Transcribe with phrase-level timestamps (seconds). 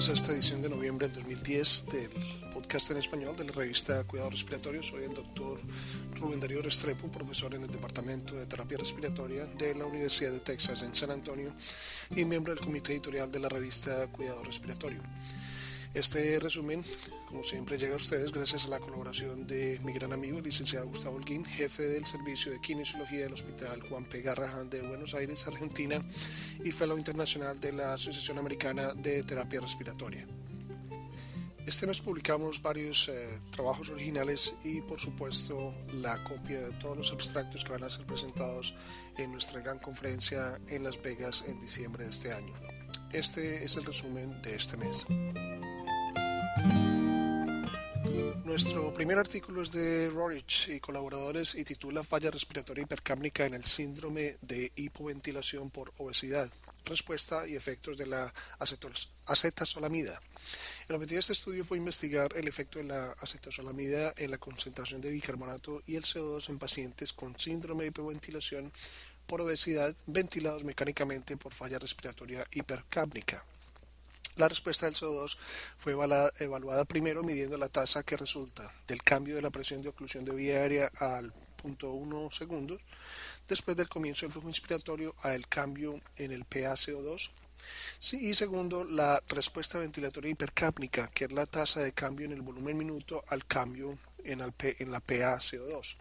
[0.00, 2.10] Bienvenidos a esta edición de noviembre del 2010 del
[2.54, 4.82] podcast en español de la revista Cuidado Respiratorio.
[4.82, 5.60] Soy el doctor
[6.18, 10.80] Rubén Darío Restrepo, profesor en el Departamento de Terapia Respiratoria de la Universidad de Texas
[10.80, 11.52] en San Antonio
[12.16, 15.02] y miembro del comité editorial de la revista Cuidado Respiratorio.
[15.92, 16.84] Este resumen,
[17.26, 20.86] como siempre, llega a ustedes gracias a la colaboración de mi gran amigo, el licenciado
[20.86, 24.22] Gustavo Holguín, jefe del Servicio de Kinesiología del Hospital Juan P.
[24.22, 26.00] Garrahan de Buenos Aires, Argentina,
[26.64, 30.28] y fellow internacional de la Asociación Americana de Terapia Respiratoria.
[31.66, 37.12] Este mes publicamos varios eh, trabajos originales y por supuesto la copia de todos los
[37.12, 38.74] abstractos que van a ser presentados
[39.18, 42.54] en nuestra gran conferencia en Las Vegas en diciembre de este año.
[43.12, 45.04] Este es el resumen de este mes.
[48.50, 53.64] Nuestro primer artículo es de Rorich y colaboradores y titula Falla respiratoria hipercámnica en el
[53.64, 56.50] síndrome de hipoventilación por obesidad,
[56.84, 58.34] respuesta y efectos de la
[59.26, 60.20] acetazolamida.
[60.88, 65.00] El objetivo de este estudio fue investigar el efecto de la acetazolamida en la concentración
[65.00, 68.72] de bicarbonato y el CO2 en pacientes con síndrome de hipoventilación
[69.26, 73.44] por obesidad ventilados mecánicamente por falla respiratoria hipercámnica.
[74.40, 75.36] La respuesta del CO2
[75.76, 80.24] fue evaluada primero midiendo la tasa que resulta del cambio de la presión de oclusión
[80.24, 81.30] de vía aérea al
[81.62, 82.80] 0.1 segundos,
[83.46, 87.32] después del comienzo del flujo inspiratorio al cambio en el PaCO2
[88.12, 92.78] y segundo, la respuesta ventilatoria hipercápnica, que es la tasa de cambio en el volumen
[92.78, 95.96] minuto al cambio en, en la PaCO2.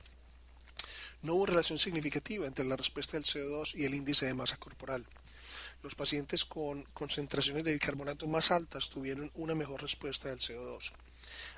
[1.23, 5.05] No hubo relación significativa entre la respuesta del CO2 y el índice de masa corporal.
[5.81, 10.91] Los pacientes con concentraciones de bicarbonato más altas tuvieron una mejor respuesta del CO2.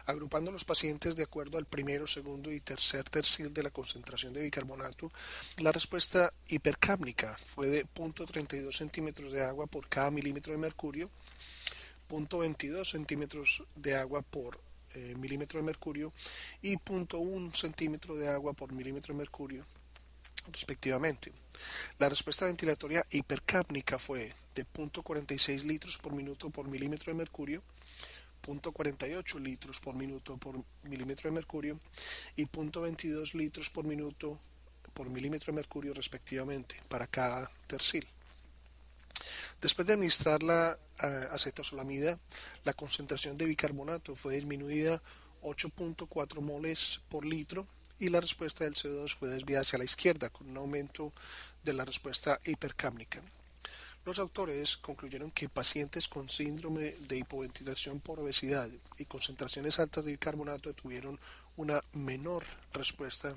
[0.06, 4.42] Agrupando los pacientes de acuerdo al primero, segundo y tercer tercil de la concentración de
[4.42, 5.12] bicarbonato,
[5.58, 11.10] la respuesta hipercámnica fue de 0.32 centímetros de agua por cada milímetro de mercurio,
[12.10, 14.60] 0.22 centímetros de agua por
[14.94, 16.12] eh, milímetro de mercurio
[16.62, 19.66] y 0.1 centímetro de agua por milímetro de mercurio
[20.52, 21.32] respectivamente.
[22.00, 27.62] La respuesta ventilatoria hipercápnica fue de 0.46 litros por minuto por milímetro de mercurio,
[28.46, 31.80] 0.48 litros por minuto por milímetro de mercurio
[32.36, 34.40] y 0.22 litros por minuto
[34.94, 38.08] por milímetro de mercurio respectivamente para cada tercil.
[39.62, 42.18] Después de administrar la uh, acetazolamida,
[42.64, 45.02] la concentración de bicarbonato fue disminuida
[45.44, 47.68] 8.4 moles por litro
[48.02, 51.14] y la respuesta del CO2 fue desviada hacia la izquierda con un aumento
[51.64, 53.22] de la respuesta hipercámnica.
[54.04, 58.68] Los autores concluyeron que pacientes con síndrome de hipoventilación por obesidad
[58.98, 61.20] y concentraciones altas de bicarbonato tuvieron
[61.58, 63.36] una menor respuesta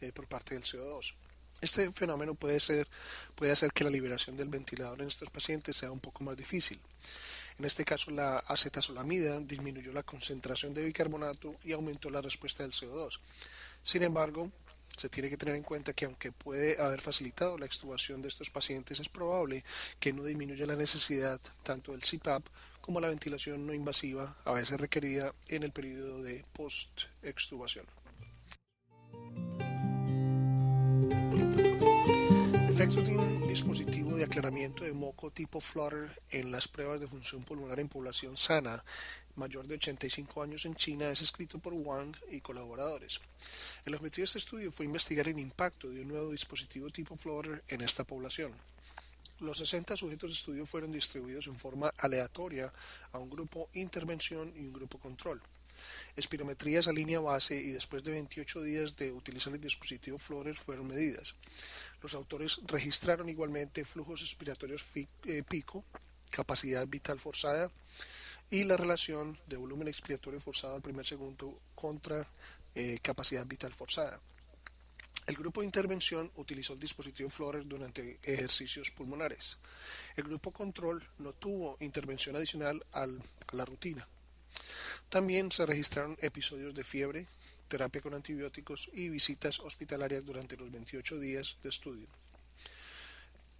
[0.00, 1.14] eh, por parte del CO2.
[1.60, 2.86] Este fenómeno puede, ser,
[3.34, 6.78] puede hacer que la liberación del ventilador en estos pacientes sea un poco más difícil.
[7.58, 12.72] En este caso, la acetazolamida disminuyó la concentración de bicarbonato y aumentó la respuesta del
[12.72, 13.18] CO2.
[13.84, 14.50] Sin embargo,
[14.96, 18.48] se tiene que tener en cuenta que aunque puede haber facilitado la extubación de estos
[18.48, 19.62] pacientes, es probable
[20.00, 22.46] que no disminuya la necesidad tanto del CPAP
[22.80, 27.84] como la ventilación no invasiva, a veces requerida en el periodo de post-extubación.
[32.70, 37.44] Efectos de un dispositivo de aclaramiento de moco tipo Flutter en las pruebas de función
[37.44, 38.82] pulmonar en población sana
[39.36, 43.20] mayor de 85 años en China es escrito por Wang y colaboradores.
[43.84, 47.62] El objetivo de este estudio fue investigar el impacto de un nuevo dispositivo tipo Flutter
[47.68, 48.52] en esta población.
[49.40, 52.72] Los 60 sujetos de estudio fueron distribuidos en forma aleatoria
[53.12, 55.42] a un grupo intervención y un grupo control
[56.16, 60.88] espirometrías a línea base y después de 28 días de utilizar el dispositivo Flores fueron
[60.88, 61.34] medidas.
[62.02, 64.84] Los autores registraron igualmente flujos expiratorios
[65.24, 65.84] eh, pico,
[66.30, 67.70] capacidad vital forzada
[68.54, 72.24] y la relación de volumen expiratorio forzado al primer segundo contra
[72.72, 74.20] eh, capacidad vital forzada.
[75.26, 79.58] El grupo de intervención utilizó el dispositivo Flores durante ejercicios pulmonares.
[80.14, 83.08] El grupo control no tuvo intervención adicional a
[83.50, 84.06] la rutina.
[85.08, 87.26] También se registraron episodios de fiebre,
[87.66, 92.06] terapia con antibióticos y visitas hospitalarias durante los 28 días de estudio.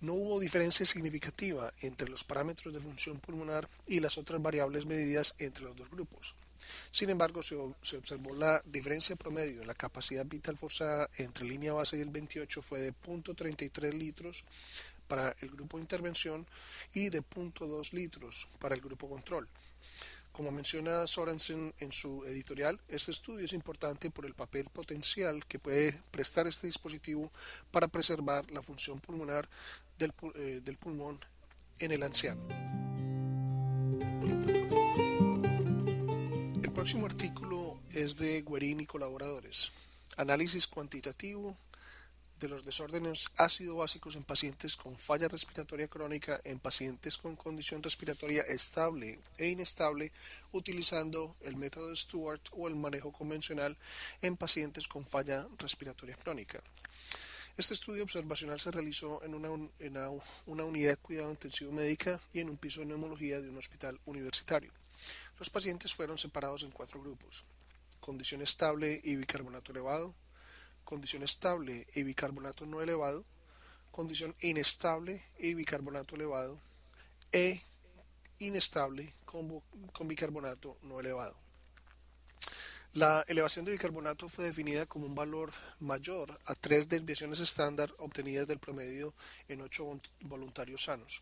[0.00, 5.35] No hubo diferencia significativa entre los parámetros de función pulmonar y las otras variables medidas
[5.38, 6.35] entre los dos grupos.
[6.91, 11.99] Sin embargo, se, observó la diferencia promedio en la capacidad vital forzada entre línea base
[11.99, 14.44] y el 28 fue de 0.33 litros
[15.06, 16.46] para el grupo de intervención
[16.94, 19.49] y de 0.2 litros para el grupo control.
[20.32, 25.61] Como menciona Sorensen en su editorial, este estudio es importante por el papel potencial que
[25.61, 27.31] puede prestar este dispositivo
[27.70, 29.49] para preservar la función pulmonar
[29.99, 31.19] del, eh, del pulmón
[31.79, 32.75] en el anciano.
[36.85, 39.73] próximo artículo es de Guerin y colaboradores.
[40.19, 41.56] Análisis cuantitativo
[42.38, 47.82] de los desórdenes ácido básicos en pacientes con falla respiratoria crónica en pacientes con condición
[47.82, 50.12] respiratoria estable e inestable
[50.52, 53.79] utilizando el método Stewart o el manejo convencional
[54.20, 56.62] en pacientes con falla respiratoria crónica.
[57.56, 59.49] Este estudio observacional se realizó en una,
[60.65, 64.73] unidad de cuidado intensivo médica y en un piso de neumología de un hospital universitario.
[65.39, 67.45] Los pacientes fueron separados en cuatro grupos.
[68.01, 70.17] Condición estable y bicarbonato elevado,
[70.83, 73.25] condición estable y bicarbonato no elevado,
[73.93, 76.59] condición inestable y bicarbonato elevado,
[77.31, 77.62] e
[78.41, 81.44] inestable con bicarbonato no elevado.
[82.94, 85.50] La elevación de bicarbonato fue definida como un valor
[85.81, 89.14] mayor a tres desviaciones estándar obtenidas del promedio
[89.49, 91.20] en ocho voluntarios sanos.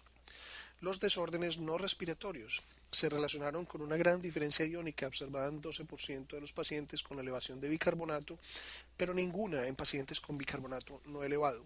[0.82, 2.60] Los desórdenes no respiratorios
[2.90, 7.58] se relacionaron con una gran diferencia iónica observada en 12% de los pacientes con elevación
[7.58, 8.38] de bicarbonato,
[8.94, 11.64] pero ninguna en pacientes con bicarbonato no elevado.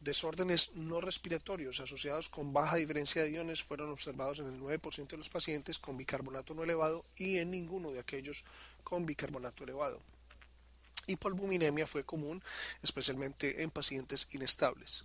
[0.00, 5.16] Desórdenes no respiratorios asociados con baja diferencia de iones fueron observados en el 9% de
[5.16, 8.44] los pacientes con bicarbonato no elevado y en ninguno de aquellos
[8.84, 10.00] con bicarbonato elevado.
[11.08, 12.42] Hipolbuminemia fue común,
[12.82, 15.04] especialmente en pacientes inestables.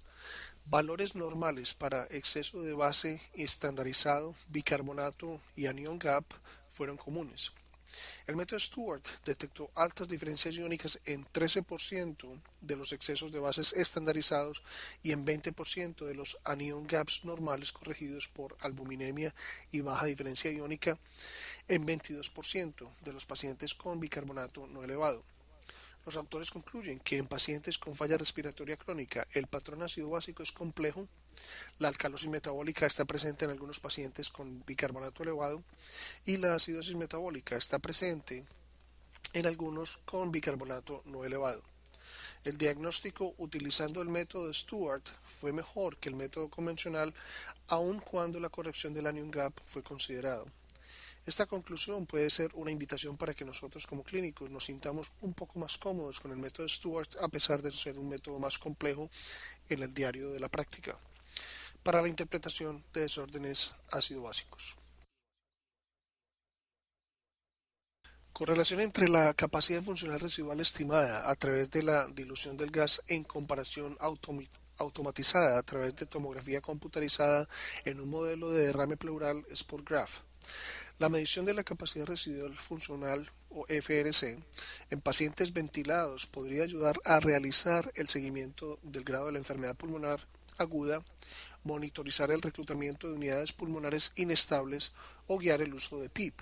[0.65, 6.25] Valores normales para exceso de base estandarizado, bicarbonato y anion gap
[6.69, 7.51] fueron comunes.
[8.27, 14.63] El método Stewart detectó altas diferencias iónicas en 13% de los excesos de bases estandarizados
[15.03, 19.33] y en 20% de los anion gaps normales corregidos por albuminemia
[19.71, 20.97] y baja diferencia iónica
[21.67, 25.23] en 22% de los pacientes con bicarbonato no elevado.
[26.05, 30.51] Los autores concluyen que en pacientes con falla respiratoria crónica el patrón ácido básico es
[30.51, 31.07] complejo,
[31.79, 35.63] la alcalosis metabólica está presente en algunos pacientes con bicarbonato elevado
[36.25, 38.45] y la acidosis metabólica está presente
[39.33, 41.63] en algunos con bicarbonato no elevado.
[42.43, 47.13] El diagnóstico utilizando el método Stewart fue mejor que el método convencional
[47.67, 50.45] aun cuando la corrección del anion gap fue considerado.
[51.25, 55.57] Esta conclusión puede ser una invitación para que nosotros como clínicos nos sintamos un poco
[55.57, 59.09] más cómodos con el método Stewart a pesar de ser un método más complejo
[59.69, 60.99] en el diario de la práctica
[61.83, 64.75] para la interpretación de desórdenes ácido básicos.
[68.33, 73.23] Correlación entre la capacidad funcional residual estimada a través de la dilución del gas en
[73.23, 73.95] comparación
[74.77, 77.47] automatizada a través de tomografía computarizada
[77.85, 80.21] en un modelo de derrame pleural Sportgraph.
[80.97, 84.39] La medición de la capacidad residual funcional o FRC
[84.89, 90.27] en pacientes ventilados podría ayudar a realizar el seguimiento del grado de la enfermedad pulmonar
[90.57, 91.03] aguda,
[91.63, 94.93] monitorizar el reclutamiento de unidades pulmonares inestables
[95.27, 96.33] o guiar el uso de PIP.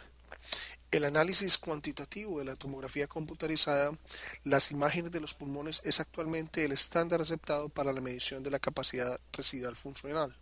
[0.92, 3.98] El análisis cuantitativo de la tomografía computarizada,
[4.44, 8.60] las imágenes de los pulmones es actualmente el estándar aceptado para la medición de la
[8.60, 10.36] capacidad residual funcional,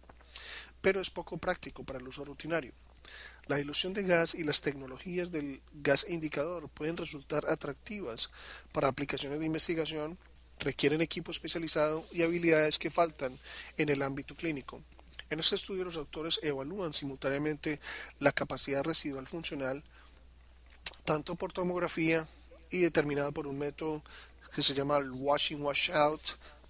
[0.81, 2.73] pero es poco práctico para el uso rutinario.
[3.47, 8.31] La dilución de gas y las tecnologías del gas indicador pueden resultar atractivas
[8.71, 10.17] para aplicaciones de investigación,
[10.59, 13.37] requieren equipo especializado y habilidades que faltan
[13.77, 14.81] en el ámbito clínico.
[15.29, 17.79] En este estudio los autores evalúan simultáneamente
[18.19, 19.83] la capacidad residual funcional
[21.05, 22.27] tanto por tomografía
[22.71, 24.03] y determinada por un método
[24.53, 26.21] que se llama el washing wash out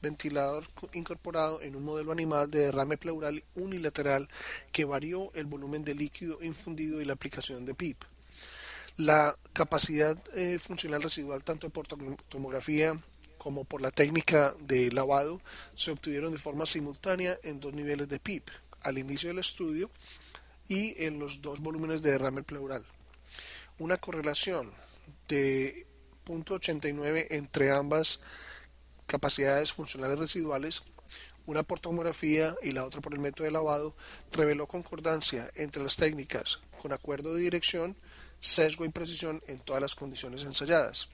[0.02, 4.30] ventilador incorporado en un modelo animal de derrame pleural unilateral
[4.72, 8.04] que varió el volumen de líquido infundido y la aplicación de PIP.
[8.98, 12.98] La capacidad eh, funcional residual tanto por tomografía
[13.40, 15.42] como por la técnica de lavado
[15.74, 18.50] se obtuvieron de forma simultánea en dos niveles de PIP,
[18.82, 19.90] al inicio del estudio
[20.68, 22.86] y en los dos volúmenes de derrame pleural.
[23.80, 24.72] Una correlación
[25.28, 25.88] de
[26.26, 28.20] 0.89 entre ambas
[29.08, 30.84] capacidades funcionales residuales,
[31.48, 33.96] una por tomografía y la otra por el método de lavado,
[34.32, 37.96] reveló concordancia entre las técnicas con acuerdo de dirección,
[38.40, 41.10] sesgo y precisión en todas las condiciones ensayadas.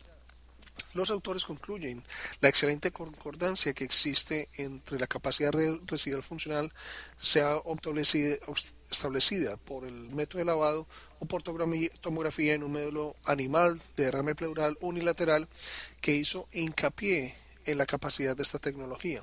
[0.95, 2.01] Los autores concluyen
[2.39, 5.51] la excelente concordancia que existe entre la capacidad
[5.85, 6.71] residual funcional
[7.19, 7.57] sea
[8.89, 10.87] establecida por el método de lavado
[11.19, 15.49] o por tomografía en un módulo animal de derrame pleural unilateral
[15.99, 17.35] que hizo hincapié
[17.65, 19.21] en la capacidad de esta tecnología.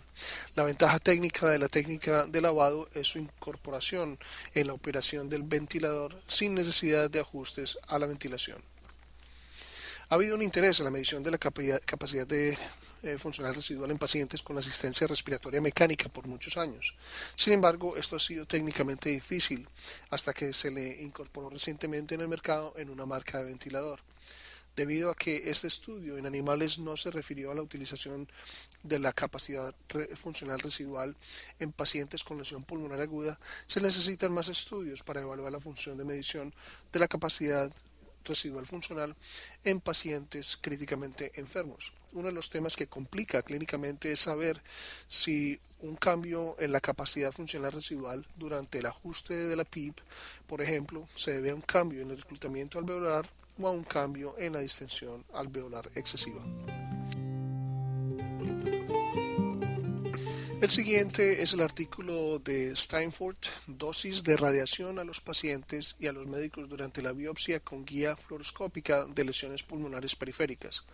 [0.54, 4.18] La ventaja técnica de la técnica de lavado es su incorporación
[4.52, 8.71] en la operación del ventilador sin necesidad de ajustes a la ventilación.
[10.12, 12.58] Ha habido un interés en la medición de la capacidad de
[13.02, 16.94] eh, funcional residual en pacientes con asistencia respiratoria mecánica por muchos años.
[17.34, 19.66] Sin embargo, esto ha sido técnicamente difícil
[20.10, 24.00] hasta que se le incorporó recientemente en el mercado en una marca de ventilador.
[24.76, 28.28] Debido a que este estudio en animales no se refirió a la utilización
[28.82, 29.74] de la capacidad
[30.14, 31.16] funcional residual
[31.58, 36.04] en pacientes con lesión pulmonar aguda, se necesitan más estudios para evaluar la función de
[36.04, 36.54] medición
[36.92, 37.72] de la capacidad
[38.24, 39.16] residual funcional
[39.64, 41.92] en pacientes críticamente enfermos.
[42.12, 44.62] Uno de los temas que complica clínicamente es saber
[45.08, 49.98] si un cambio en la capacidad funcional residual durante el ajuste de la PIP,
[50.46, 53.28] por ejemplo, se debe a un cambio en el reclutamiento alveolar
[53.60, 56.42] o a un cambio en la distensión alveolar excesiva.
[60.62, 66.12] El siguiente es el artículo de Steinfort, dosis de radiación a los pacientes y a
[66.12, 70.84] los médicos durante la biopsia con guía fluoroscópica de lesiones pulmonares periféricas.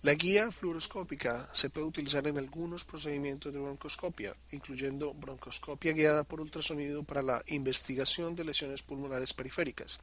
[0.00, 6.40] La guía fluoroscópica se puede utilizar en algunos procedimientos de broncoscopia, incluyendo broncoscopia guiada por
[6.40, 9.98] ultrasonido para la investigación de lesiones pulmonares periféricas.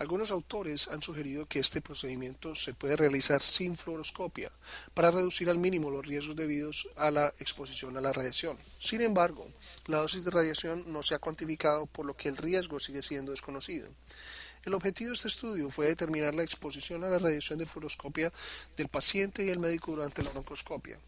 [0.00, 4.50] Algunos autores han sugerido que este procedimiento se puede realizar sin fluoroscopia
[4.94, 8.56] para reducir al mínimo los riesgos debidos a la exposición a la radiación.
[8.78, 9.46] Sin embargo,
[9.88, 13.32] la dosis de radiación no se ha cuantificado por lo que el riesgo sigue siendo
[13.32, 13.88] desconocido.
[14.64, 18.32] El objetivo de este estudio fue determinar la exposición a la radiación de fluoroscopia
[18.78, 20.98] del paciente y el médico durante la broncoscopia.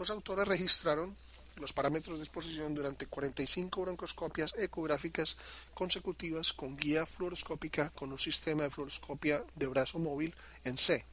[0.00, 1.14] Los autores registraron
[1.56, 5.36] los parámetros de exposición durante 45 broncoscopias ecográficas
[5.74, 10.34] consecutivas con guía fluoroscópica con un sistema de fluoroscopia de brazo móvil
[10.64, 11.04] en C.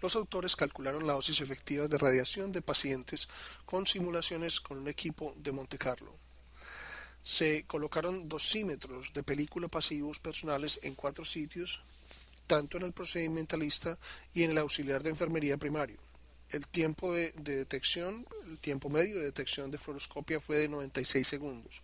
[0.00, 3.28] Los autores calcularon la dosis efectiva de radiación de pacientes
[3.66, 6.14] con simulaciones con un equipo de Monte Carlo.
[7.22, 11.82] Se colocaron dosímetros de película pasivos personales en cuatro sitios,
[12.46, 13.98] tanto en el procedimentalista
[14.32, 16.09] y en el auxiliar de enfermería primario
[16.52, 21.82] el tiempo de, detección, el tiempo medio de detección de fluoroscopia fue de 96 segundos.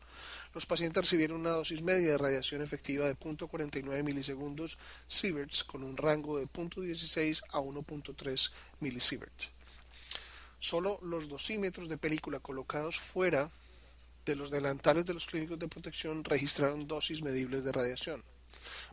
[0.54, 5.96] Los pacientes recibieron una dosis media de radiación efectiva de 0.49 milisegundos sieverts con un
[5.96, 9.50] rango de 0.16 a 1.3 milisieverts.
[10.58, 13.50] Solo los dosímetros de película colocados fuera
[14.24, 18.24] de los delantales de los clínicos de protección registraron dosis medibles de radiación.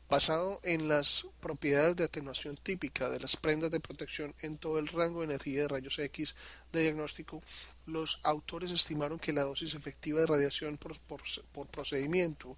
[0.10, 4.88] Basado en las propiedades de atenuación típica de las prendas de protección en todo el
[4.88, 6.36] rango de energía de rayos X
[6.72, 7.41] de diagnóstico,
[7.86, 12.57] los autores estimaron que la dosis efectiva de radiación por, procedimiento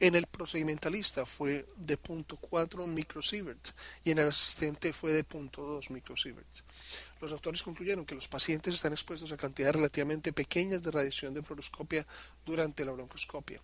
[0.00, 3.68] en el procedimentalista fue de 0.4 microsievert
[4.04, 6.46] y en el asistente fue de 0.2 microsievert.
[7.20, 11.42] Los autores concluyeron que los pacientes están expuestos a cantidades relativamente pequeñas de radiación de
[11.42, 12.06] fluoroscopia
[12.44, 13.60] durante la broncoscopia.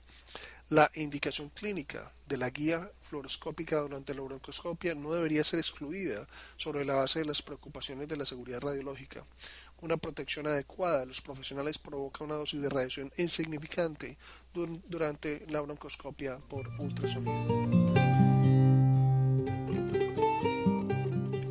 [0.70, 6.84] La indicación clínica de la guía fluoroscópica durante la broncoscopia no debería ser excluida sobre
[6.84, 9.24] la base de las preocupaciones de la seguridad radiológica.
[9.80, 14.16] Una protección adecuada de los profesionales provoca una dosis de radiación insignificante
[14.54, 17.48] durante la broncoscopia por ultrasonido.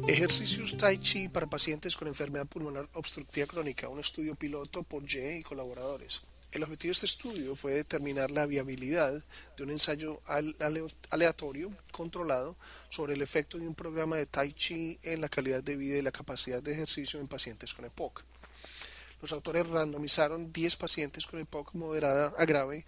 [0.07, 5.39] Ejercicios Tai Chi para pacientes con enfermedad pulmonar obstructiva crónica, un estudio piloto por Ye
[5.39, 6.21] y colaboradores.
[6.51, 9.23] El objetivo de este estudio fue determinar la viabilidad
[9.55, 10.19] de un ensayo
[11.11, 12.57] aleatorio controlado
[12.89, 16.01] sobre el efecto de un programa de Tai Chi en la calidad de vida y
[16.01, 18.23] la capacidad de ejercicio en pacientes con EPOC.
[19.21, 22.83] Los autores randomizaron 10 pacientes con EPOC moderada a grave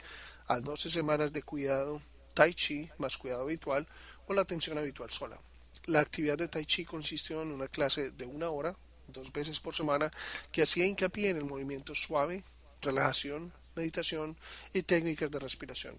[0.47, 2.01] a 12 semanas de cuidado
[2.33, 3.87] Tai Chi más cuidado habitual
[4.25, 5.39] o la atención habitual sola.
[5.85, 8.75] La actividad de Tai Chi consistió en una clase de una hora,
[9.07, 10.11] dos veces por semana,
[10.51, 12.43] que hacía hincapié en el movimiento suave,
[12.81, 14.37] relajación, meditación
[14.73, 15.97] y técnicas de respiración.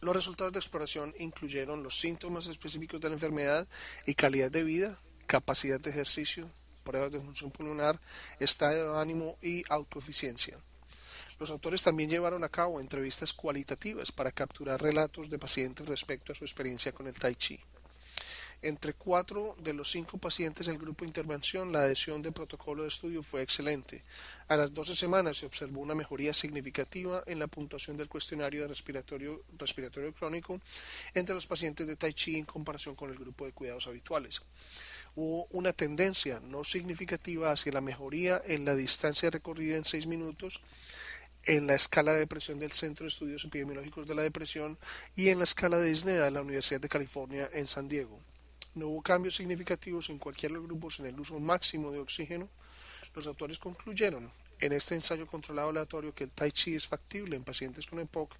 [0.00, 3.66] Los resultados de exploración incluyeron los síntomas específicos de la enfermedad
[4.06, 6.50] y calidad de vida, capacidad de ejercicio,
[6.84, 7.98] pruebas de función pulmonar,
[8.38, 10.58] estado de ánimo y autoeficiencia.
[11.40, 16.34] Los autores también llevaron a cabo entrevistas cualitativas para capturar relatos de pacientes respecto a
[16.36, 17.58] su experiencia con el tai chi.
[18.64, 22.88] Entre cuatro de los cinco pacientes del grupo de intervención, la adhesión del protocolo de
[22.88, 24.02] estudio fue excelente.
[24.48, 28.68] A las 12 semanas se observó una mejoría significativa en la puntuación del cuestionario de
[28.68, 30.62] respiratorio, respiratorio crónico
[31.12, 34.40] entre los pacientes de Tai Chi en comparación con el grupo de cuidados habituales.
[35.14, 40.62] Hubo una tendencia no significativa hacia la mejoría en la distancia recorrida en 6 minutos
[41.44, 44.78] en la escala de depresión del Centro de Estudios Epidemiológicos de la Depresión
[45.16, 48.18] y en la escala de Disney de la Universidad de California en San Diego.
[48.74, 52.48] No hubo cambios significativos en cualquiera de los grupos en el uso máximo de oxígeno.
[53.14, 57.44] Los autores concluyeron en este ensayo controlado aleatorio que el Tai Chi es factible en
[57.44, 58.34] pacientes con EPOC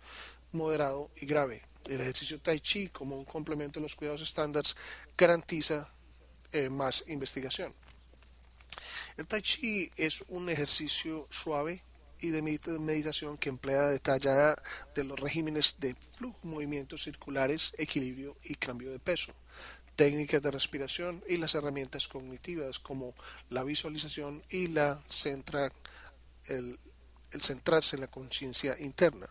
[0.52, 1.62] moderado y grave.
[1.86, 4.76] El ejercicio Tai Chi como un complemento de los cuidados estándares
[5.16, 5.88] garantiza
[6.52, 7.72] eh, más investigación.
[9.16, 11.82] El Tai Chi es un ejercicio suave
[12.20, 14.60] y de meditación que emplea detallada
[14.94, 19.34] de los regímenes de flujo, movimientos circulares, equilibrio y cambio de peso,
[19.96, 23.14] técnicas de respiración y las herramientas cognitivas como
[23.50, 25.72] la visualización y la centra,
[26.46, 26.78] el,
[27.32, 29.28] el centrarse en la conciencia interna.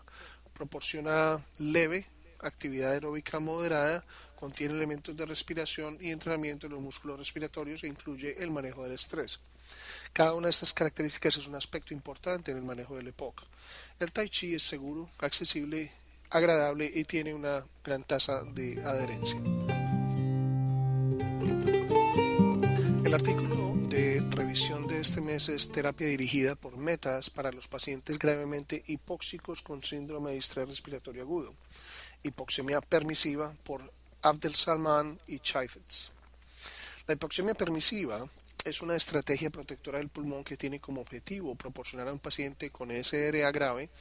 [0.54, 2.06] Proporciona leve
[2.44, 4.06] actividad aeróbica moderada,
[4.36, 8.94] contiene elementos de respiración y entrenamiento de los músculos respiratorios e incluye el manejo del
[8.94, 9.40] estrés.
[10.12, 13.44] Cada una de estas características es un aspecto importante en el manejo del EPOC.
[14.00, 15.92] El Tai Chi es seguro, accesible,
[16.30, 19.40] agradable y tiene una gran tasa de adherencia.
[23.14, 28.18] El artículo de revisión de este mes es terapia dirigida por metas para los pacientes
[28.18, 31.54] gravemente hipóxicos con síndrome de estrés respiratorio agudo,
[32.24, 33.94] hipoxemia permisiva por
[34.24, 36.10] Abdel Salman y Chaifetz.
[37.06, 38.28] La hipoxemia permisiva
[38.66, 42.90] es una estrategia protectora del pulmón que tiene como objetivo proporcionar a un paciente con
[42.90, 43.92] SRA grave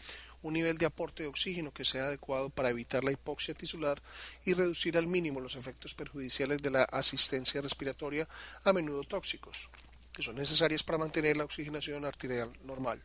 [0.43, 4.03] un nivel de aporte de oxígeno que sea adecuado para evitar la hipoxia tisular
[4.45, 8.29] y reducir al mínimo los efectos perjudiciales de la asistencia respiratoria,
[8.65, 9.71] a menudo tóxicos,
[10.13, 13.03] que son necesarias para mantener la oxigenación arterial normal.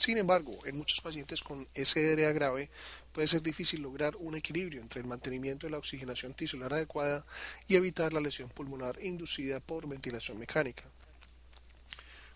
[0.00, 2.70] Sin embargo, en muchos pacientes con SRA grave
[3.12, 7.26] puede ser difícil lograr un equilibrio entre el mantenimiento de la oxigenación tisular adecuada
[7.68, 10.84] y evitar la lesión pulmonar inducida por ventilación mecánica.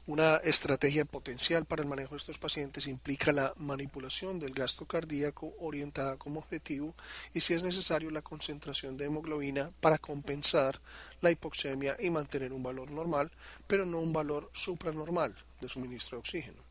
[0.06, 5.54] Una estrategia potencial para el manejo de estos pacientes implica la manipulación del gasto cardíaco
[5.60, 6.94] orientada como objetivo
[7.32, 10.78] y si es necesario la concentración de hemoglobina para compensar
[11.22, 13.32] la hipoxemia y mantener un valor normal,
[13.66, 16.62] pero no un valor supranormal de suministro de oxígeno.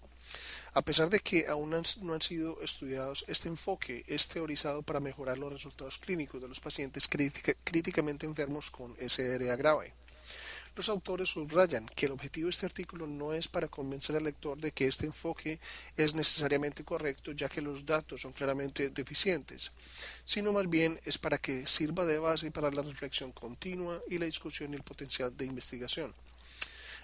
[0.76, 5.40] A pesar de que aún no han sido estudiados, este enfoque es teorizado para mejorar
[5.40, 10.03] los resultados clínicos de los pacientes críticamente enfermos con SRA grave.
[10.76, 14.58] Los autores subrayan que el objetivo de este artículo no es para convencer al lector
[14.58, 15.60] de que este enfoque
[15.96, 19.72] es necesariamente correcto, ya que los datos son claramente deficientes,
[20.26, 24.26] sino más bien es para que sirva de base para la reflexión continua y la
[24.26, 26.12] discusión y el potencial de investigación.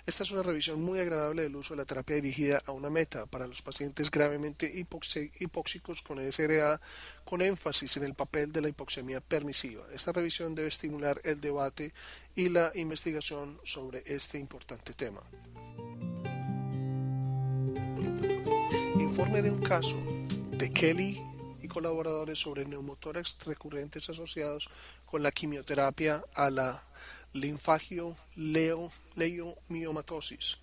[0.10, 3.28] Esta es una revisión muy agradable del uso de la terapia dirigida a una meta
[3.28, 6.82] para los pacientes gravemente hipóxicos con SRA,
[7.24, 9.84] con énfasis en el papel de la hipoxemia permisiva.
[9.94, 11.94] Esta revisión debe estimular el debate
[12.34, 15.22] y la investigación sobre este importante tema.
[19.00, 20.02] Informe de un caso
[20.58, 21.22] de Kelly
[21.62, 24.72] y colaboradores sobre neumotórax recurrentes asociados
[25.06, 26.84] con la quimioterapia a la
[27.34, 30.58] linfagio leo, leiomiomatosis.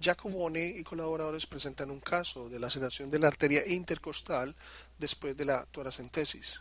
[0.00, 4.54] Jacobone y colaboradores presentan un caso de laceración de la arteria intercostal
[4.98, 6.60] después de la toracentesis.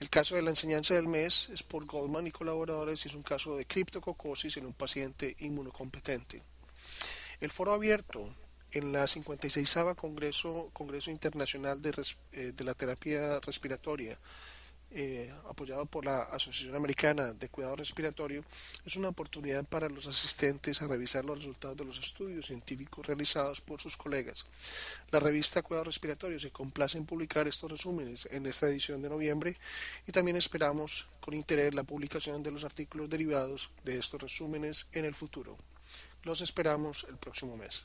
[0.00, 3.22] El caso de la enseñanza del mes es por Goldman y colaboradores y es un
[3.22, 6.42] caso de criptococosis en un paciente inmunocompetente.
[7.40, 8.34] El foro abierto
[8.72, 14.18] en la 56 Congreso, Congreso Internacional de, eh, de la Terapia Respiratoria
[14.94, 18.44] eh, apoyado por la Asociación Americana de Cuidado Respiratorio,
[18.84, 23.60] es una oportunidad para los asistentes a revisar los resultados de los estudios científicos realizados
[23.60, 24.46] por sus colegas.
[25.10, 29.56] La revista Cuidado Respiratorio se complace en publicar estos resúmenes en esta edición de noviembre
[30.06, 35.04] y también esperamos con interés la publicación de los artículos derivados de estos resúmenes en
[35.04, 35.56] el futuro.
[36.22, 37.84] Los esperamos el próximo mes.